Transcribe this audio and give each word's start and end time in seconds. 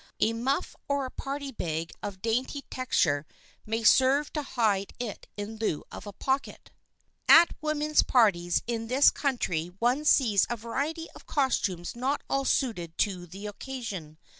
A 0.19 0.33
muff 0.33 0.75
or 0.87 1.05
a 1.05 1.11
party 1.11 1.51
bag 1.51 1.91
of 2.01 2.23
dainty 2.23 2.63
texture 2.71 3.23
may 3.67 3.83
serve 3.83 4.33
to 4.33 4.41
hide 4.41 4.93
it 4.99 5.27
in 5.37 5.57
lieu 5.57 5.83
of 5.91 6.07
a 6.07 6.11
pocket. 6.11 6.71
[Sidenote: 6.71 6.71
HAPHAZARD 6.71 7.27
DRESSING] 7.29 7.57
At 7.59 7.63
women's 7.63 8.01
parties 8.01 8.63
in 8.65 8.87
this 8.87 9.11
country 9.11 9.67
one 9.77 10.03
sees 10.03 10.47
a 10.49 10.57
variety 10.57 11.07
of 11.13 11.27
costumes 11.27 11.95
not 11.95 12.23
all 12.31 12.45
suited 12.45 12.97
to 12.97 13.27
the 13.27 13.45
occasion. 13.45 14.17